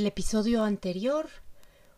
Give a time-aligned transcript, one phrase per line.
[0.00, 1.28] el episodio anterior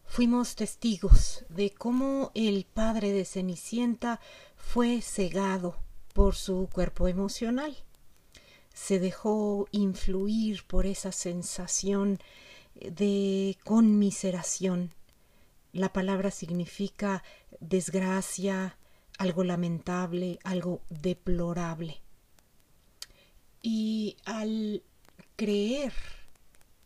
[0.06, 4.18] fuimos testigos de cómo el padre de Cenicienta
[4.56, 5.76] fue cegado
[6.12, 7.76] por su cuerpo emocional.
[8.74, 12.18] Se dejó influir por esa sensación
[12.74, 14.90] de conmiseración.
[15.72, 17.22] La palabra significa
[17.60, 18.78] desgracia,
[19.16, 22.02] algo lamentable, algo deplorable.
[23.62, 24.82] Y al
[25.36, 25.92] creer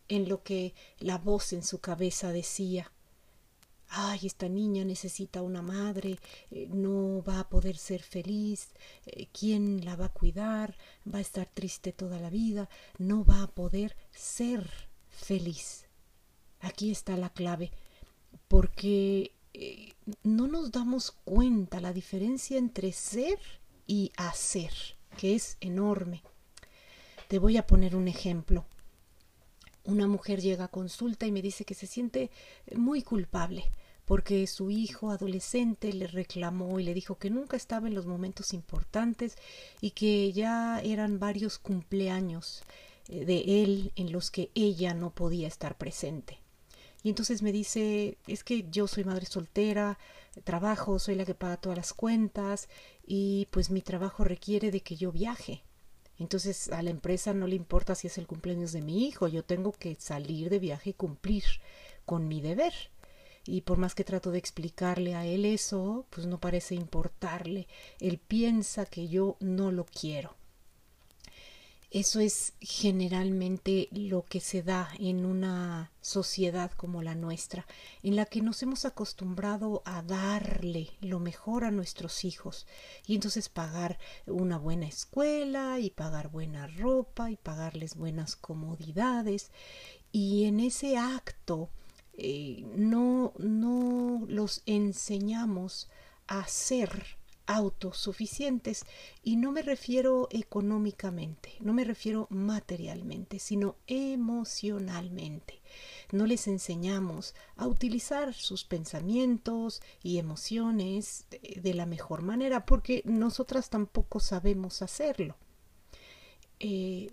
[0.09, 2.91] en lo que la voz en su cabeza decía,
[3.89, 6.19] ay, esta niña necesita una madre,
[6.51, 8.69] eh, no va a poder ser feliz,
[9.05, 10.75] eh, ¿quién la va a cuidar?
[11.11, 14.69] Va a estar triste toda la vida, no va a poder ser
[15.09, 15.85] feliz.
[16.59, 17.71] Aquí está la clave,
[18.47, 19.93] porque eh,
[20.23, 23.39] no nos damos cuenta la diferencia entre ser
[23.85, 24.71] y hacer,
[25.17, 26.23] que es enorme.
[27.27, 28.65] Te voy a poner un ejemplo.
[29.87, 32.29] Una mujer llega a consulta y me dice que se siente
[32.75, 33.71] muy culpable
[34.03, 38.53] porque su hijo adolescente le reclamó y le dijo que nunca estaba en los momentos
[38.53, 39.37] importantes
[39.79, 42.63] y que ya eran varios cumpleaños
[43.07, 46.39] eh, de él en los que ella no podía estar presente.
[47.03, 49.97] Y entonces me dice, es que yo soy madre soltera,
[50.43, 52.67] trabajo, soy la que paga todas las cuentas
[53.05, 55.63] y pues mi trabajo requiere de que yo viaje.
[56.19, 59.43] Entonces a la empresa no le importa si es el cumpleaños de mi hijo, yo
[59.43, 61.43] tengo que salir de viaje y cumplir
[62.05, 62.73] con mi deber.
[63.45, 67.67] Y por más que trato de explicarle a él eso, pues no parece importarle.
[67.99, 70.36] Él piensa que yo no lo quiero.
[71.99, 77.65] Eso es generalmente lo que se da en una sociedad como la nuestra,
[78.03, 82.67] en la que nos hemos acostumbrado a darle lo mejor a nuestros hijos
[83.07, 83.97] y entonces pagar
[84.27, 89.49] una buena escuela y pagar buena ropa y pagarles buenas comodidades
[90.11, 91.71] y en ese acto
[92.13, 95.89] eh, no, no los enseñamos
[96.27, 98.85] a ser autosuficientes
[99.23, 105.61] y no me refiero económicamente, no me refiero materialmente, sino emocionalmente.
[106.11, 113.69] No les enseñamos a utilizar sus pensamientos y emociones de la mejor manera porque nosotras
[113.69, 115.35] tampoco sabemos hacerlo.
[116.59, 117.11] Eh,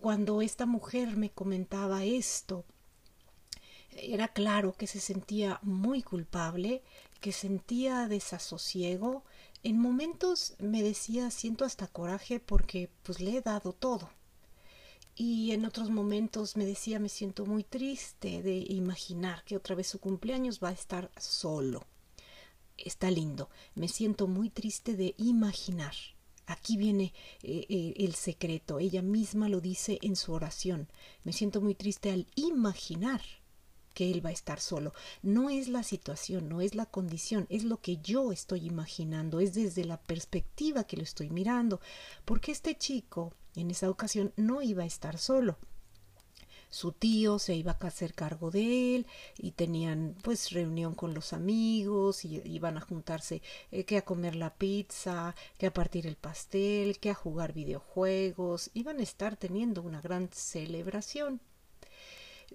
[0.00, 2.64] cuando esta mujer me comentaba esto,
[3.90, 6.82] era claro que se sentía muy culpable,
[7.20, 9.24] que sentía desasosiego,
[9.62, 14.10] en momentos me decía siento hasta coraje porque pues le he dado todo.
[15.14, 19.88] Y en otros momentos me decía me siento muy triste de imaginar que otra vez
[19.88, 21.86] su cumpleaños va a estar solo.
[22.76, 23.50] Está lindo.
[23.74, 25.94] Me siento muy triste de imaginar.
[26.46, 28.78] Aquí viene eh, eh, el secreto.
[28.78, 30.88] Ella misma lo dice en su oración.
[31.24, 33.20] Me siento muy triste al imaginar
[33.94, 34.92] que él va a estar solo.
[35.22, 39.54] No es la situación, no es la condición, es lo que yo estoy imaginando, es
[39.54, 41.80] desde la perspectiva que lo estoy mirando,
[42.24, 45.58] porque este chico en esa ocasión no iba a estar solo.
[46.70, 49.06] Su tío se iba a hacer cargo de él
[49.38, 53.40] y tenían pues reunión con los amigos y iban a juntarse
[53.70, 58.70] eh, que a comer la pizza, que a partir el pastel, que a jugar videojuegos,
[58.74, 61.40] iban a estar teniendo una gran celebración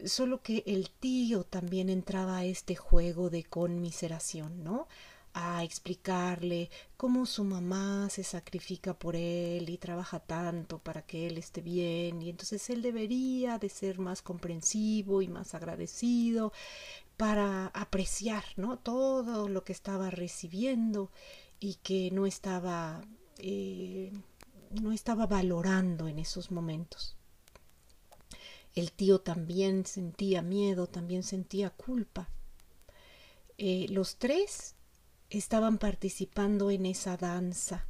[0.05, 4.87] solo que el tío también entraba a este juego de conmiseración, ¿no?
[5.33, 11.37] a explicarle cómo su mamá se sacrifica por él y trabaja tanto para que él
[11.37, 16.53] esté bien y entonces él debería de ser más comprensivo y más agradecido
[17.17, 18.77] para apreciar ¿no?
[18.77, 21.11] todo lo que estaba recibiendo
[21.59, 23.01] y que no estaba
[23.39, 24.11] eh,
[24.81, 27.15] no estaba valorando en esos momentos.
[28.75, 32.29] El tío también sentía miedo, también sentía culpa.
[33.57, 34.75] Eh, los tres
[35.29, 37.87] estaban participando en esa danza.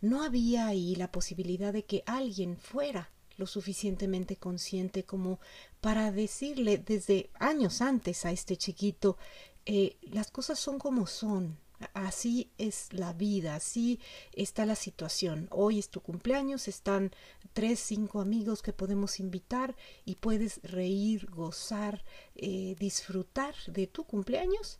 [0.00, 5.40] No había ahí la posibilidad de que alguien fuera lo suficientemente consciente como
[5.80, 9.16] para decirle desde años antes a este chiquito
[9.64, 11.56] eh, las cosas son como son,
[11.94, 14.00] así es la vida, así
[14.32, 15.48] está la situación.
[15.50, 17.12] Hoy es tu cumpleaños, están
[17.52, 24.78] tres, cinco amigos que podemos invitar y puedes reír, gozar, eh, disfrutar de tu cumpleaños.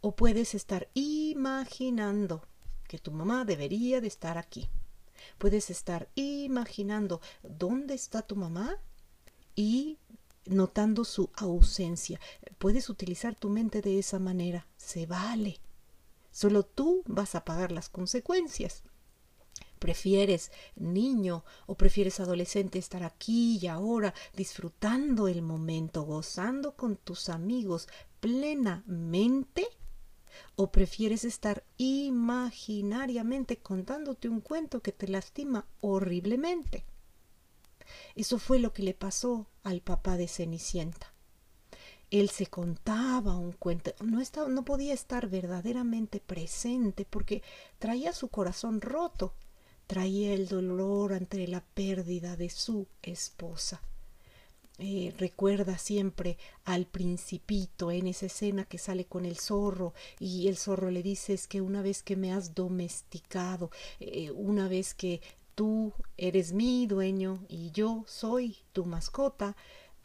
[0.00, 2.42] O puedes estar imaginando
[2.88, 4.68] que tu mamá debería de estar aquí.
[5.38, 8.78] Puedes estar imaginando dónde está tu mamá
[9.54, 9.98] y
[10.46, 12.20] notando su ausencia.
[12.58, 14.66] Puedes utilizar tu mente de esa manera.
[14.76, 15.60] Se vale.
[16.36, 18.82] Solo tú vas a pagar las consecuencias.
[19.78, 27.30] ¿Prefieres, niño, o prefieres adolescente estar aquí y ahora, disfrutando el momento, gozando con tus
[27.30, 27.88] amigos
[28.20, 29.66] plenamente?
[30.56, 36.84] ¿O prefieres estar imaginariamente contándote un cuento que te lastima horriblemente?
[38.14, 41.15] Eso fue lo que le pasó al papá de Cenicienta.
[42.10, 47.42] Él se contaba un cuento, no, estaba, no podía estar verdaderamente presente porque
[47.78, 49.34] traía su corazón roto
[49.86, 53.80] traía el dolor ante la pérdida de su esposa.
[54.78, 60.58] Eh, recuerda siempre al principito en esa escena que sale con el zorro y el
[60.58, 63.70] zorro le dice es que una vez que me has domesticado,
[64.00, 65.22] eh, una vez que
[65.54, 69.56] tú eres mi dueño y yo soy tu mascota,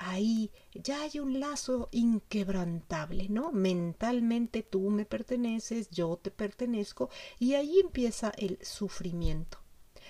[0.02, 3.52] ahí ya hay un lazo inquebrantable, ¿no?
[3.52, 7.10] Mentalmente tú me perteneces, yo te pertenezco
[7.40, 9.60] y ahí empieza el sufrimiento.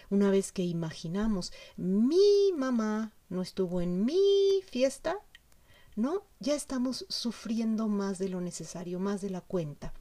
[0.10, 5.18] Una vez que imaginamos, mi mamá no estuvo en mi fiesta,
[5.96, 6.24] ¿no?
[6.40, 9.94] Ya estamos sufriendo más de lo necesario, más de la cuenta.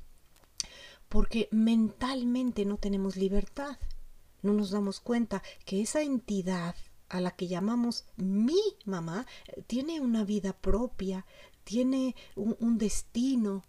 [1.09, 3.79] Porque mentalmente no tenemos libertad.
[4.43, 6.75] No nos damos cuenta que esa entidad
[7.11, 9.27] a la que llamamos mi mamá
[9.67, 11.27] tiene una vida propia,
[11.65, 13.65] tiene un, destino,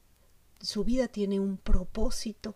[0.62, 2.56] su vida tiene un propósito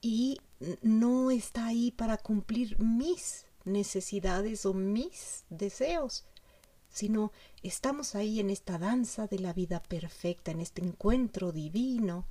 [0.00, 0.38] y
[0.82, 6.24] no está ahí para cumplir mis necesidades o mis deseos,
[6.90, 7.32] sino
[7.62, 12.26] estamos ahí en esta danza de la vida perfecta, en este encuentro divino,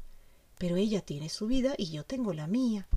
[0.57, 2.87] pero ella tiene su vida y yo tengo la mía.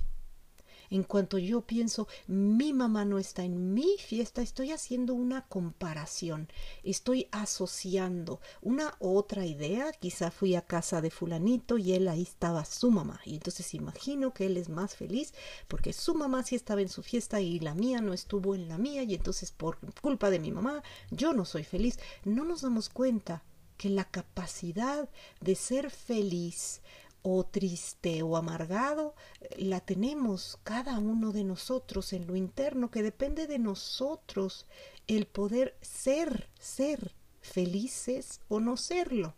[0.89, 6.49] En cuanto yo pienso, mi mamá no está en mi fiesta, estoy haciendo una comparación,
[6.83, 12.65] estoy asociando una otra idea, quizá fui a casa de fulanito y él ahí estaba
[12.65, 15.33] su mamá, y entonces imagino que él es más feliz
[15.67, 18.77] porque su mamá sí estaba en su fiesta y la mía no estuvo en la
[18.77, 21.99] mía, y entonces por culpa de mi mamá yo no soy feliz.
[22.23, 23.43] No nos damos cuenta
[23.77, 25.09] que la capacidad
[25.39, 26.81] de ser feliz
[27.21, 29.15] o triste o amargado,
[29.57, 34.65] la tenemos cada uno de nosotros en lo interno, que depende de nosotros
[35.07, 39.35] el poder ser, ser felices o no serlo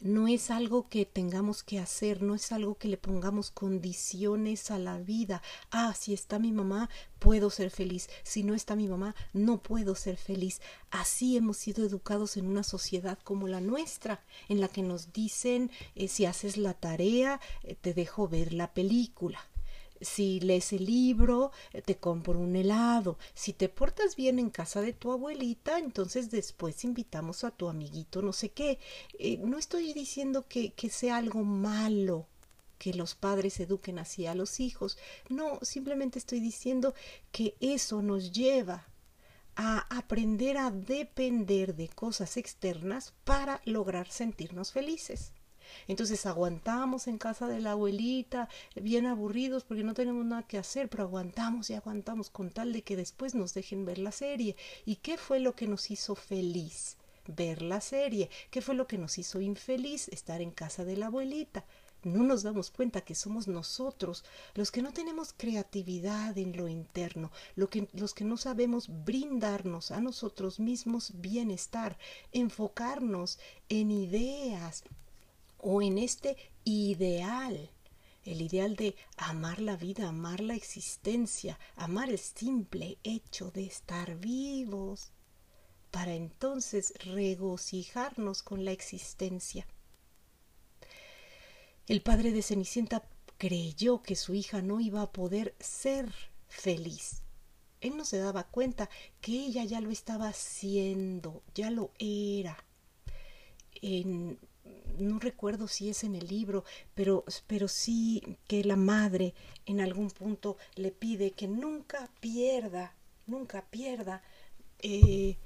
[0.00, 4.78] no es algo que tengamos que hacer, no es algo que le pongamos condiciones a
[4.78, 5.42] la vida.
[5.70, 6.88] Ah, si está mi mamá,
[7.18, 8.08] puedo ser feliz.
[8.22, 10.60] Si no está mi mamá, no puedo ser feliz.
[10.90, 15.70] Así hemos sido educados en una sociedad como la nuestra, en la que nos dicen,
[15.94, 19.49] eh, si haces la tarea, eh, te dejo ver la película
[20.00, 23.18] si lees el libro, eh, te compro un helado.
[23.34, 28.22] Si te portas bien en casa de tu abuelita, entonces después invitamos a tu amiguito
[28.22, 28.78] no sé qué.
[29.18, 32.26] Eh, no estoy diciendo que, que sea algo malo
[32.78, 34.96] que los padres eduquen así a los hijos.
[35.28, 36.94] No, simplemente estoy diciendo
[37.30, 38.88] que eso nos lleva
[39.54, 45.32] a aprender a depender de cosas externas para lograr sentirnos felices.
[45.88, 50.88] Entonces aguantamos en casa de la abuelita, bien aburridos porque no tenemos nada que hacer,
[50.88, 54.56] pero aguantamos y aguantamos con tal de que después nos dejen ver la serie.
[54.84, 56.96] ¿Y qué fue lo que nos hizo feliz?
[57.26, 58.30] Ver la serie.
[58.50, 60.08] ¿Qué fue lo que nos hizo infeliz?
[60.08, 61.64] Estar en casa de la abuelita
[62.02, 64.24] no nos damos cuenta que somos nosotros
[64.54, 67.30] los que no tenemos creatividad en lo interno,
[67.70, 71.98] que, los que no sabemos brindarnos a nosotros mismos bienestar,
[72.32, 74.84] enfocarnos en ideas,
[75.62, 77.70] o en este ideal,
[78.24, 84.16] el ideal de amar la vida, amar la existencia, amar el simple hecho de estar
[84.16, 85.12] vivos,
[85.90, 89.66] para entonces regocijarnos con la existencia.
[91.88, 93.04] El padre de Cenicienta
[93.36, 96.12] creyó que su hija no iba a poder ser
[96.46, 97.22] feliz.
[97.80, 98.90] Él no se daba cuenta
[99.20, 102.64] que ella ya lo estaba haciendo, ya lo era.
[103.82, 104.38] En
[104.98, 109.34] no recuerdo si es en el libro, pero, pero sí que la madre
[109.66, 112.94] en algún punto le pide que nunca pierda,
[113.26, 114.22] nunca pierda
[114.78, 115.38] eh,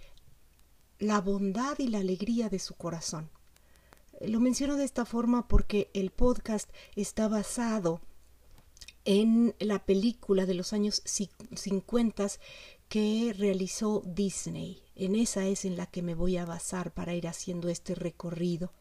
[0.98, 3.30] la bondad y la alegría de su corazón.
[4.20, 8.00] Lo menciono de esta forma porque el podcast está basado
[9.04, 12.26] en la película de los años 50
[12.88, 14.82] que realizó Disney.
[14.94, 18.72] En esa es en la que me voy a basar para ir haciendo este recorrido.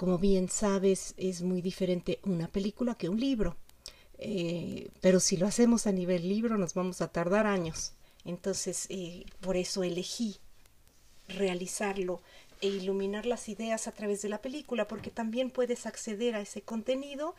[0.00, 3.58] Como bien sabes, es muy diferente una película que un libro.
[4.16, 7.92] Eh, pero si lo hacemos a nivel libro nos vamos a tardar años.
[8.24, 10.38] Entonces, eh, por eso elegí
[11.28, 12.22] realizarlo
[12.62, 16.62] e iluminar las ideas a través de la película, porque también puedes acceder a ese
[16.62, 17.34] contenido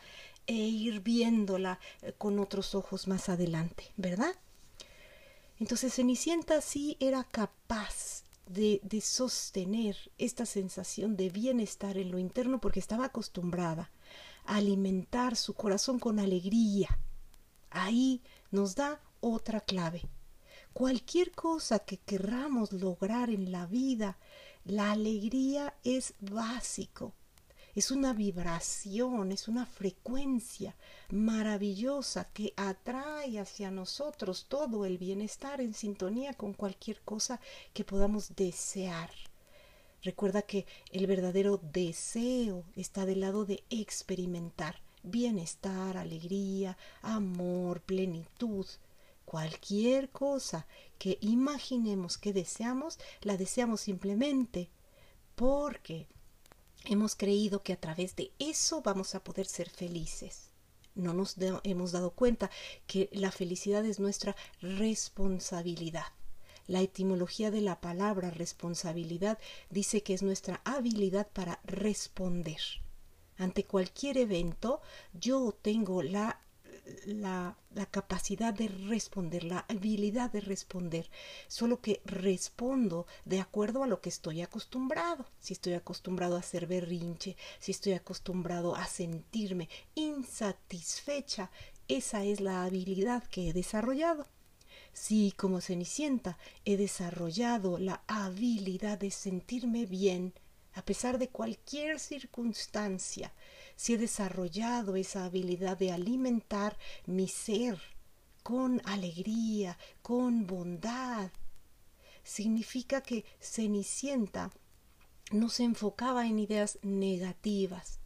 [0.46, 4.36] e ir viéndola eh, con otros ojos más adelante, ¿verdad?
[5.58, 12.80] Entonces Cenicienta sí era capaz de, sostener esta sensación de bienestar en lo interno porque
[12.80, 13.90] estaba acostumbrada
[14.44, 16.98] a alimentar su corazón con alegría.
[17.70, 20.02] Ahí nos da otra clave.
[20.72, 24.18] Cualquier cosa que querramos lograr en la vida,
[24.64, 27.14] la alegría es básico
[27.74, 30.76] es una vibración, es una frecuencia
[31.10, 37.40] maravillosa que atrae hacia nosotros todo el bienestar en sintonía con cualquier cosa
[37.72, 39.10] que podamos desear.
[40.02, 48.66] Recuerda que el verdadero deseo está del lado de experimentar bienestar, alegría, amor, plenitud.
[49.24, 50.66] Cualquier cosa
[50.98, 54.68] que imaginemos que deseamos, la deseamos simplemente
[55.34, 56.06] porque
[56.86, 60.50] hemos creído que a través de eso vamos a poder ser felices.
[60.94, 62.50] No nos hemos dado cuenta
[62.86, 66.06] que la felicidad es nuestra responsabilidad.
[66.66, 69.38] La etimología de la palabra responsabilidad
[69.70, 72.60] dice que es nuestra habilidad para responder.
[73.38, 74.80] Ante cualquier evento,
[75.12, 76.40] yo tengo la
[77.06, 77.56] la,
[77.90, 81.08] capacidad de responder, la habilidad de responder,
[81.48, 85.26] solo que respondo de acuerdo a lo que estoy acostumbrado.
[85.40, 91.50] Si estoy acostumbrado a hacer berrinche, si estoy acostumbrado a sentirme insatisfecha,
[91.88, 94.26] esa es la habilidad que he desarrollado.
[94.92, 100.34] Si como Cenicienta he desarrollado la habilidad de sentirme bien
[100.74, 103.32] a pesar de cualquier circunstancia,
[103.76, 107.78] si he desarrollado esa habilidad de alimentar mi ser
[108.42, 111.30] con alegría, con bondad.
[112.24, 114.50] Significa que Cenicienta
[115.30, 118.00] no se enfocaba en ideas negativas.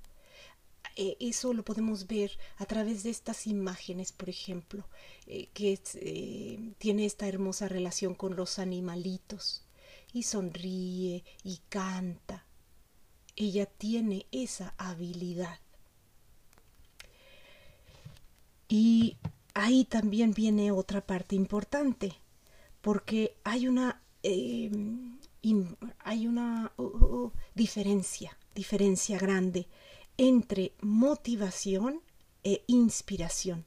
[0.96, 4.88] E, eso lo podemos ver a través de estas imágenes, por ejemplo,
[5.26, 9.66] eh, que eh, tiene esta hermosa relación con los animalitos
[10.12, 12.45] y sonríe y canta
[13.36, 15.58] ella tiene esa habilidad.
[18.68, 19.16] Y
[19.54, 22.14] ahí también viene otra parte importante,
[22.80, 24.70] porque hay una, eh,
[26.00, 26.72] hay una
[27.54, 29.68] diferencia, diferencia grande
[30.16, 32.00] entre motivación
[32.42, 33.64] e inspiración.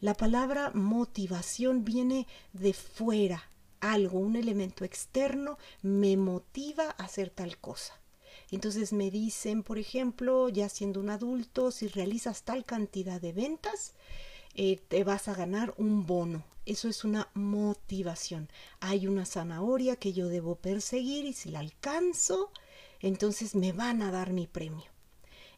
[0.00, 3.50] La palabra motivación viene de fuera,
[3.80, 7.94] algo, un elemento externo me motiva a hacer tal cosa.
[8.50, 13.94] Entonces me dicen, por ejemplo, ya siendo un adulto, si realizas tal cantidad de ventas,
[14.54, 16.44] eh, te vas a ganar un bono.
[16.66, 18.48] Eso es una motivación.
[18.80, 22.50] Hay una zanahoria que yo debo perseguir y si la alcanzo,
[23.00, 24.94] entonces me van a dar mi premio.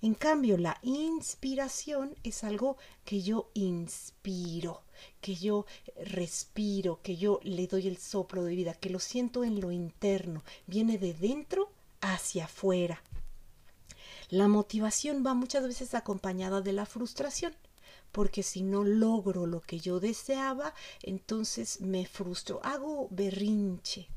[0.03, 4.83] En cambio, la inspiración es algo que yo inspiro,
[5.21, 5.65] que yo
[6.05, 10.43] respiro, que yo le doy el soplo de vida, que lo siento en lo interno,
[10.67, 11.71] viene de dentro
[12.15, 13.03] hacia afuera.
[14.29, 17.55] La motivación va muchas veces acompañada de la frustración,
[18.11, 24.09] porque si no logro lo que yo deseaba, entonces me frustro, hago berrinche,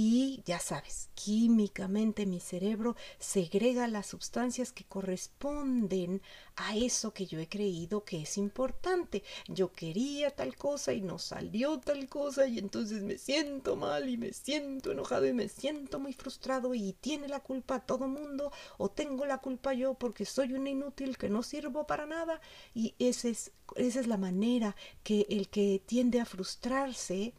[0.00, 6.22] y ya sabes, químicamente mi cerebro segrega las sustancias que corresponden
[6.54, 9.24] a eso que yo he creído que es importante.
[9.48, 14.16] Yo quería tal cosa y no salió tal cosa y entonces me siento mal y
[14.16, 18.88] me siento enojado y me siento muy frustrado y tiene la culpa todo mundo o
[18.88, 22.40] tengo la culpa yo porque soy un inútil que no sirvo para nada
[22.72, 27.34] y esa es, esa es la manera que el que tiende a frustrarse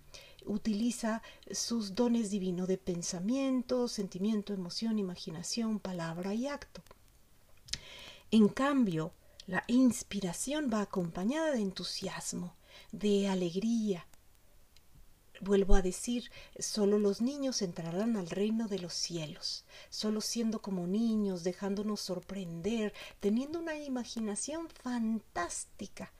[0.45, 6.81] utiliza sus dones divinos de pensamiento, sentimiento, emoción, imaginación, palabra y acto.
[8.31, 9.11] En cambio,
[9.47, 12.55] la inspiración va acompañada de entusiasmo,
[12.91, 14.05] de alegría.
[15.41, 16.29] Vuelvo a decir,
[16.59, 22.93] solo los niños entrarán al reino de los cielos, solo siendo como niños, dejándonos sorprender,
[23.19, 26.13] teniendo una imaginación fantástica,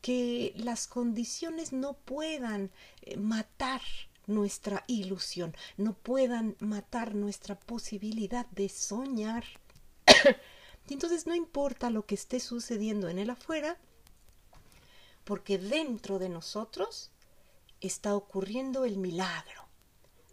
[0.00, 2.70] que las condiciones no puedan
[3.02, 3.82] eh, matar
[4.26, 9.44] nuestra ilusión, no puedan matar nuestra posibilidad de soñar.
[10.88, 13.76] y entonces no importa lo que esté sucediendo en el afuera,
[15.24, 17.10] porque dentro de nosotros
[17.80, 19.69] está ocurriendo el milagro.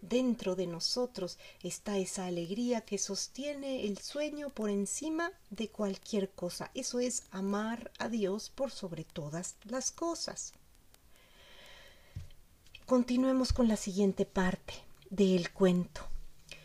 [0.01, 6.70] Dentro de nosotros está esa alegría que sostiene el sueño por encima de cualquier cosa.
[6.75, 10.54] Eso es amar a Dios por sobre todas las cosas.
[12.86, 14.74] Continuemos con la siguiente parte
[15.10, 16.01] del cuento.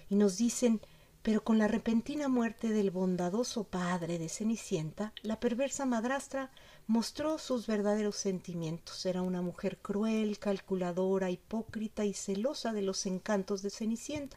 [0.08, 0.80] Y nos dicen,
[1.22, 6.50] Pero con la repentina muerte del bondadoso padre de Cenicienta, la perversa madrastra
[6.88, 9.06] mostró sus verdaderos sentimientos.
[9.06, 14.36] Era una mujer cruel, calculadora, hipócrita y celosa de los encantos de Cenicienta.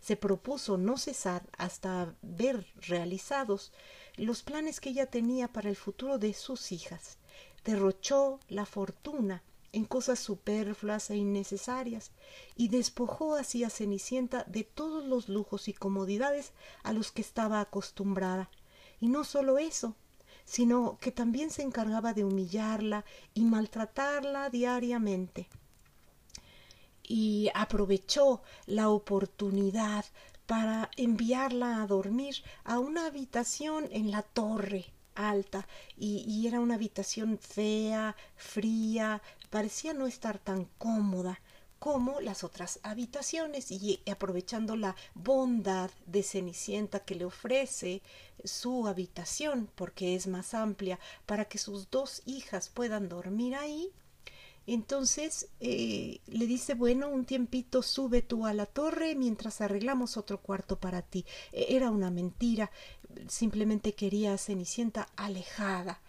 [0.00, 3.72] Se propuso no cesar hasta ver realizados
[4.16, 7.18] los planes que ella tenía para el futuro de sus hijas.
[7.62, 9.42] Derrochó la fortuna
[9.76, 12.10] en cosas superfluas e innecesarias,
[12.56, 16.52] y despojó así a Cenicienta de todos los lujos y comodidades
[16.82, 18.48] a los que estaba acostumbrada.
[19.00, 19.94] Y no solo eso,
[20.46, 23.04] sino que también se encargaba de humillarla
[23.34, 25.46] y maltratarla diariamente.
[27.02, 30.06] Y aprovechó la oportunidad
[30.46, 37.38] para enviarla a dormir a una habitación en la torre alta y, era una habitación
[37.38, 41.40] fea, fría, parecía no estar tan cómoda
[41.78, 48.02] como las otras habitaciones y aprovechando la bondad de Cenicienta que le ofrece
[48.44, 53.92] su habitación porque es más amplia para que sus dos hijas puedan dormir ahí
[54.66, 60.40] entonces eh, le dice, bueno, un tiempito sube tú a la torre mientras arreglamos otro
[60.40, 61.24] cuarto para ti.
[61.52, 62.70] E, era una mentira,
[63.28, 66.00] simplemente quería a Cenicienta alejada.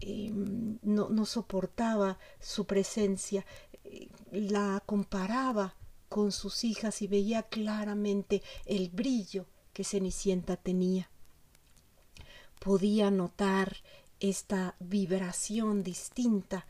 [0.00, 3.44] Em, no, no soportaba su presencia,
[3.84, 5.74] eh, la comparaba
[6.08, 11.10] con sus hijas y veía claramente el brillo que Cenicienta tenía.
[12.60, 13.76] Podía notar
[14.20, 16.66] esta vibración distinta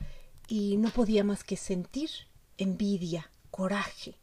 [0.47, 2.11] y no podía más que sentir
[2.59, 4.17] envidia, coraje.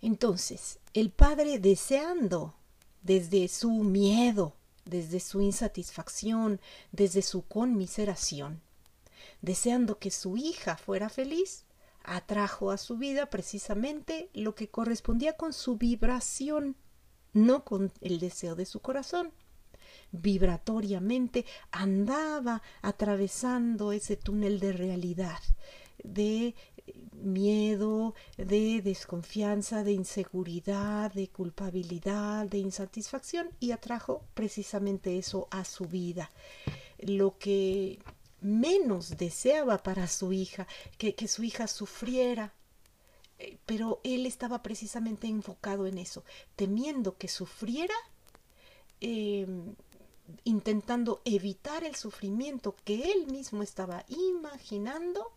[0.00, 2.54] Entonces, el padre deseando
[3.02, 8.62] desde su miedo, desde su insatisfacción, desde su conmiseración,
[9.42, 11.64] deseando que su hija fuera feliz,
[12.02, 16.76] atrajo a su vida precisamente lo que correspondía con su vibración,
[17.32, 19.32] no con el deseo de su corazón
[20.12, 25.40] vibratoriamente andaba atravesando ese túnel de realidad,
[26.02, 26.54] de
[27.12, 35.84] miedo, de desconfianza, de inseguridad, de culpabilidad, de insatisfacción y atrajo precisamente eso a su
[35.84, 36.30] vida.
[36.98, 37.98] Lo que
[38.40, 40.66] menos deseaba para su hija,
[40.98, 42.52] que, su hija sufriera,
[43.38, 46.24] eh, pero él estaba precisamente enfocado en eso,
[46.56, 47.94] temiendo que sufriera
[49.00, 49.74] em,
[50.44, 55.32] intentando evitar el sufrimiento que él mismo estaba imaginando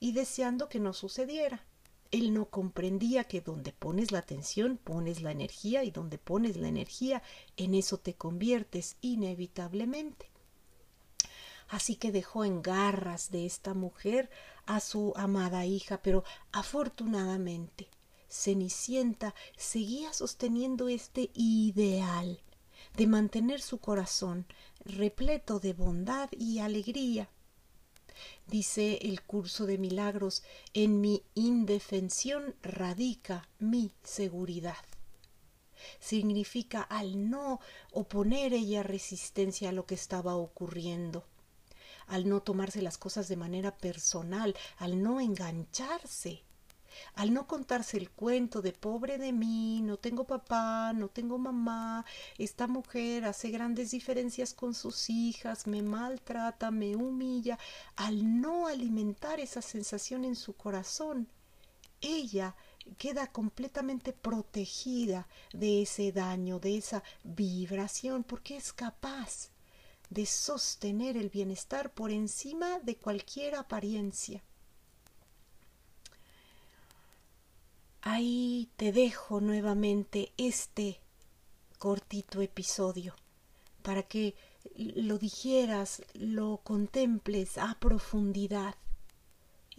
[0.00, 1.64] y deseando que no sucediera.
[2.10, 6.68] Él no comprendía que donde pones la atención pones la energía y donde pones la
[6.68, 7.22] energía
[7.56, 10.30] en eso te conviertes inevitablemente.
[11.68, 14.30] Así que dejó en garras de esta mujer
[14.66, 17.88] a su amada hija, pero afortunadamente
[18.28, 22.40] Cenicienta seguía sosteniendo este ideal
[22.96, 24.46] de mantener su corazón
[24.84, 27.28] repleto de bondad y alegría.
[28.46, 34.84] Dice el curso de milagros, en mi indefensión radica mi seguridad.
[35.98, 37.60] Significa al no
[37.92, 41.24] oponer ella resistencia a lo que estaba ocurriendo,
[42.06, 46.43] al no tomarse las cosas de manera personal, al no engancharse
[47.14, 52.04] al no contarse el cuento de pobre de mí, no tengo papá, no tengo mamá,
[52.38, 57.58] esta mujer hace grandes diferencias con sus hijas, me maltrata, me humilla,
[57.96, 61.28] al no alimentar esa sensación en su corazón,
[62.00, 62.54] ella
[62.98, 69.50] queda completamente protegida de ese daño, de esa vibración, porque es capaz
[70.10, 74.42] de sostener el bienestar por encima de cualquier apariencia.
[78.06, 81.00] Ahí te dejo nuevamente este
[81.78, 83.14] cortito episodio
[83.80, 84.34] para que
[84.76, 88.74] lo digieras, lo contemples a profundidad.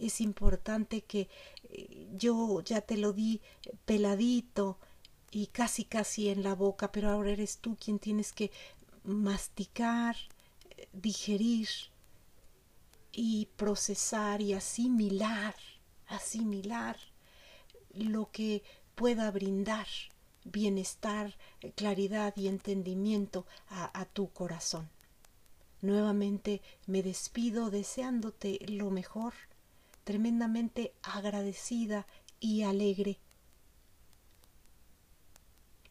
[0.00, 1.28] Es importante que
[1.70, 3.42] eh, yo ya te lo di
[3.84, 4.80] peladito
[5.30, 8.50] y casi casi en la boca, pero ahora eres tú quien tienes que
[9.04, 10.16] masticar,
[10.92, 11.68] digerir
[13.12, 15.54] y procesar y asimilar,
[16.08, 16.98] asimilar
[17.96, 18.62] lo que
[18.94, 19.86] pueda brindar
[20.52, 21.34] bienestar,
[21.74, 24.88] claridad y entendimiento a, a, tu corazón.
[25.82, 29.34] Nuevamente me despido deseándote lo mejor,
[30.04, 32.06] tremendamente agradecida
[32.40, 33.18] y alegre.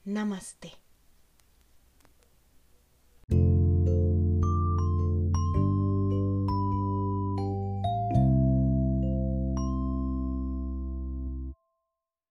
[0.05, 0.84] Namaste.